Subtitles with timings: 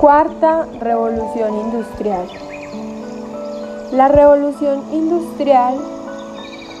[0.00, 2.28] Cuarta revolución industrial.
[3.90, 5.74] La revolución industrial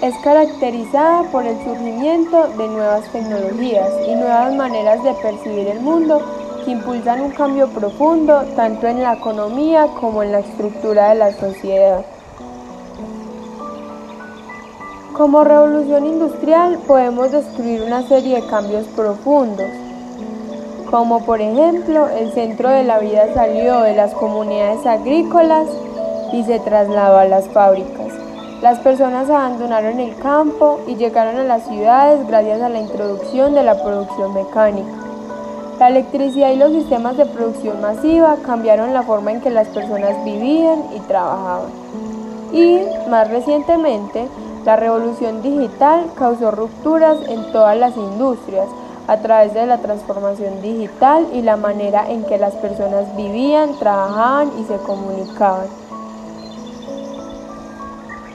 [0.00, 6.22] es caracterizada por el surgimiento de nuevas tecnologías y nuevas maneras de percibir el mundo
[6.64, 11.32] que impulsan un cambio profundo tanto en la economía como en la estructura de la
[11.32, 12.06] sociedad.
[15.12, 19.81] Como revolución industrial podemos describir una serie de cambios profundos,
[20.92, 25.66] como por ejemplo el centro de la vida salió de las comunidades agrícolas
[26.34, 28.12] y se trasladó a las fábricas.
[28.60, 33.62] Las personas abandonaron el campo y llegaron a las ciudades gracias a la introducción de
[33.62, 34.92] la producción mecánica.
[35.78, 40.22] La electricidad y los sistemas de producción masiva cambiaron la forma en que las personas
[40.26, 41.70] vivían y trabajaban.
[42.52, 44.28] Y, más recientemente,
[44.66, 48.68] la revolución digital causó rupturas en todas las industrias
[49.08, 54.50] a través de la transformación digital y la manera en que las personas vivían, trabajaban
[54.58, 55.66] y se comunicaban.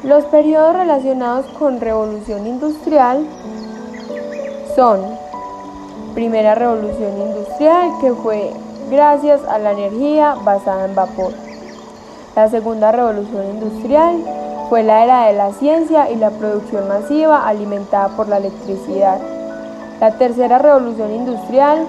[0.03, 3.25] Los periodos relacionados con revolución industrial
[4.75, 5.01] son
[6.13, 8.51] primera revolución industrial que fue
[8.89, 11.33] gracias a la energía basada en vapor.
[12.35, 14.23] La segunda revolución industrial
[14.69, 19.19] fue la era de la ciencia y la producción masiva alimentada por la electricidad.
[19.99, 21.87] La tercera revolución industrial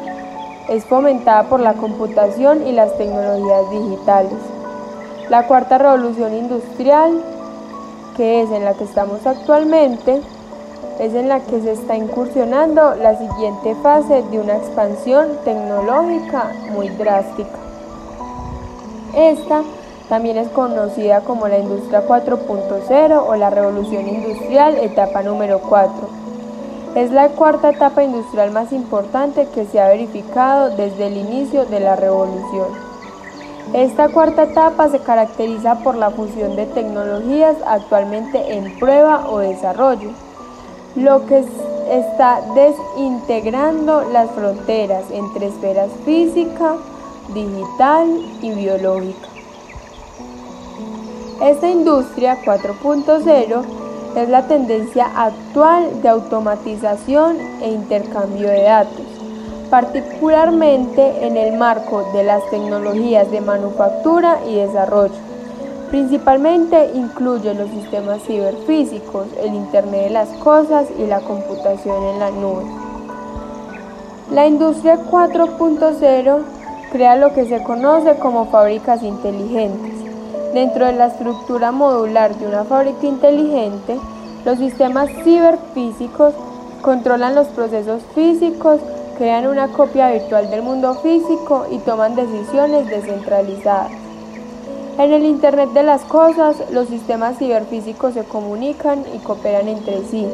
[0.70, 4.32] es fomentada por la computación y las tecnologías digitales.
[5.28, 7.22] La cuarta revolución industrial,
[8.16, 10.22] que es en la que estamos actualmente,
[10.98, 16.88] es en la que se está incursionando la siguiente fase de una expansión tecnológica muy
[16.88, 17.58] drástica.
[19.14, 19.64] Esta
[20.08, 26.27] también es conocida como la industria 4.0 o la revolución industrial etapa número 4.
[26.98, 31.78] Es la cuarta etapa industrial más importante que se ha verificado desde el inicio de
[31.78, 32.66] la revolución.
[33.72, 40.10] Esta cuarta etapa se caracteriza por la fusión de tecnologías actualmente en prueba o desarrollo,
[40.96, 41.44] lo que
[41.88, 46.78] está desintegrando las fronteras entre esferas física,
[47.32, 48.08] digital
[48.42, 49.28] y biológica.
[51.42, 53.87] Esta industria 4.0
[54.18, 59.06] es la tendencia actual de automatización e intercambio de datos,
[59.70, 65.14] particularmente en el marco de las tecnologías de manufactura y desarrollo.
[65.90, 72.30] Principalmente incluye los sistemas ciberfísicos, el Internet de las Cosas y la computación en la
[72.30, 72.64] nube.
[74.30, 76.38] La industria 4.0
[76.92, 79.97] crea lo que se conoce como fábricas inteligentes
[80.54, 83.98] Dentro de la estructura modular de una fábrica inteligente,
[84.44, 86.32] los sistemas ciberfísicos
[86.80, 88.80] controlan los procesos físicos,
[89.18, 93.90] crean una copia virtual del mundo físico y toman decisiones descentralizadas.
[94.98, 100.26] En el Internet de las Cosas, los sistemas ciberfísicos se comunican y cooperan entre sí,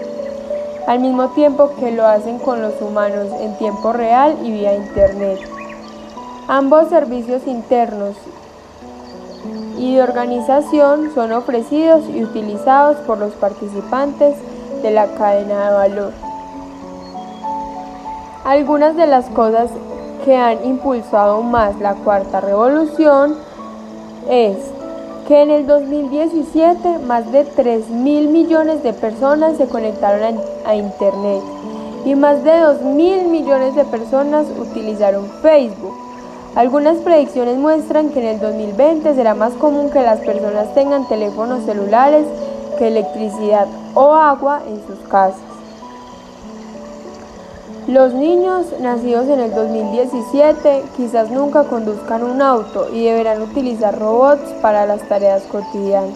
[0.86, 5.40] al mismo tiempo que lo hacen con los humanos en tiempo real y vía Internet.
[6.46, 8.14] Ambos servicios internos
[9.84, 14.34] y de organización son ofrecidos y utilizados por los participantes
[14.82, 16.12] de la cadena de valor.
[18.44, 19.70] Algunas de las cosas
[20.24, 23.36] que han impulsado más la cuarta revolución
[24.30, 24.56] es
[25.28, 31.42] que en el 2017 más de 3 mil millones de personas se conectaron a, Internet
[32.06, 36.03] y más de 2 mil millones de personas utilizaron Facebook.
[36.56, 41.64] Algunas predicciones muestran que en el 2020 será más común que las personas tengan teléfonos
[41.64, 42.26] celulares
[42.78, 45.40] que electricidad o agua en sus casas.
[47.88, 54.48] Los niños nacidos en el 2017 quizás nunca conduzcan un auto y deberán utilizar robots
[54.62, 56.14] para las tareas cotidianas.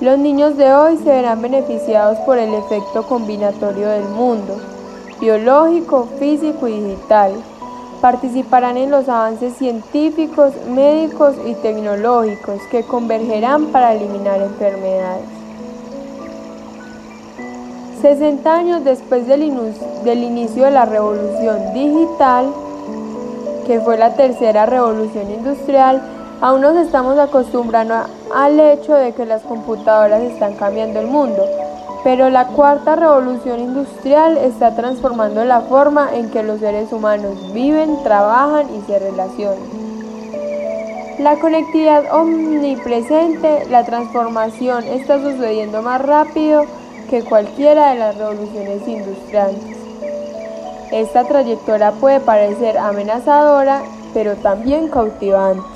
[0.00, 4.60] Los niños de hoy se verán beneficiados por el efecto combinatorio del mundo,
[5.20, 7.32] biológico, físico y digital,
[8.04, 15.24] participarán en los avances científicos, médicos y tecnológicos que convergerán para eliminar enfermedades.
[18.02, 22.52] 60 años después del, inicio de la revolución digital,
[23.66, 26.02] que fue la tercera revolución industrial,
[26.42, 27.94] aún nos estamos acostumbrando
[28.34, 31.42] al hecho de que las computadoras están cambiando el mundo
[32.04, 38.02] pero la cuarta revolución industrial está transformando la forma en que los seres humanos viven,
[38.04, 39.84] trabajan y se relacionan.
[41.18, 46.66] La conectividad omnipresente, la transformación está sucediendo más rápido
[47.08, 49.64] que cualquiera de las revoluciones industriales.
[50.92, 53.82] Esta trayectoria puede parecer amenazadora
[54.14, 55.66] pero también cautivante.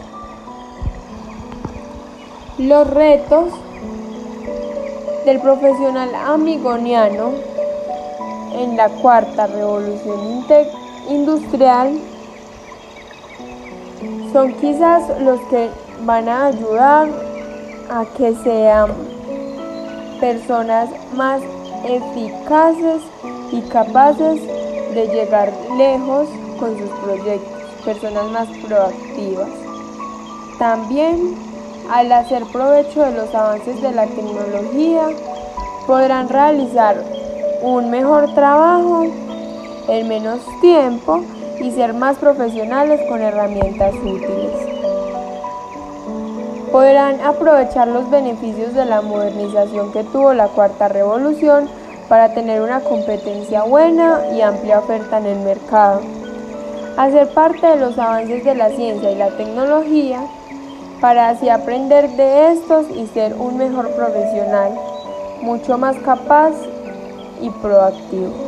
[2.58, 3.50] Los retos
[5.28, 7.32] del profesional amigoniano
[8.54, 10.42] en la cuarta revolución
[11.10, 11.98] industrial
[14.32, 15.68] son quizás los que
[16.06, 17.10] van a ayudar
[17.90, 18.90] a que sean
[20.18, 21.42] personas más
[21.84, 23.02] eficaces
[23.52, 24.40] y capaces
[24.94, 26.26] de llegar lejos
[26.58, 29.50] con sus proyectos, personas más proactivas.
[30.58, 31.36] También,
[31.90, 35.08] al hacer provecho de los avances de la tecnología,
[35.86, 37.02] podrán realizar
[37.62, 39.06] un mejor trabajo
[39.88, 41.22] en menos tiempo
[41.60, 44.52] y ser más profesionales con herramientas útiles.
[46.70, 51.68] Podrán aprovechar los beneficios de la modernización que tuvo la cuarta revolución
[52.08, 56.02] para tener una competencia buena y amplia oferta en el mercado.
[56.98, 60.20] Hacer parte de los avances de la ciencia y la tecnología
[61.00, 64.72] para así aprender de estos y ser un mejor profesional,
[65.42, 66.52] mucho más capaz
[67.40, 68.47] y proactivo.